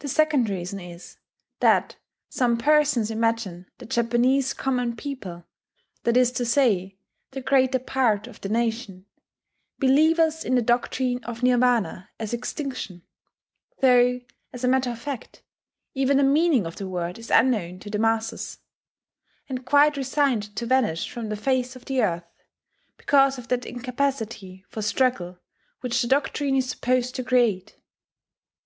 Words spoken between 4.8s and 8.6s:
people that is to say, the greater part of the